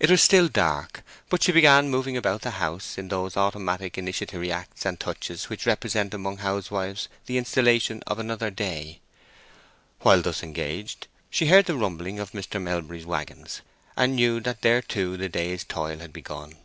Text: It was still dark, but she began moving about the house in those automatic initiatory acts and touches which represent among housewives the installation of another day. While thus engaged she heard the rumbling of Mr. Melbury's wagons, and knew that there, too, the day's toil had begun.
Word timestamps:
It 0.00 0.10
was 0.10 0.20
still 0.20 0.48
dark, 0.48 1.04
but 1.28 1.44
she 1.44 1.52
began 1.52 1.88
moving 1.90 2.16
about 2.16 2.40
the 2.42 2.50
house 2.58 2.98
in 2.98 3.06
those 3.06 3.36
automatic 3.36 3.96
initiatory 3.96 4.50
acts 4.50 4.84
and 4.84 4.98
touches 4.98 5.48
which 5.48 5.64
represent 5.64 6.12
among 6.12 6.38
housewives 6.38 7.06
the 7.26 7.38
installation 7.38 8.02
of 8.08 8.18
another 8.18 8.50
day. 8.50 8.98
While 10.00 10.22
thus 10.22 10.42
engaged 10.42 11.06
she 11.30 11.46
heard 11.46 11.66
the 11.66 11.76
rumbling 11.76 12.18
of 12.18 12.32
Mr. 12.32 12.60
Melbury's 12.60 13.06
wagons, 13.06 13.60
and 13.96 14.16
knew 14.16 14.40
that 14.40 14.62
there, 14.62 14.82
too, 14.82 15.16
the 15.16 15.28
day's 15.28 15.62
toil 15.62 15.98
had 15.98 16.12
begun. 16.12 16.56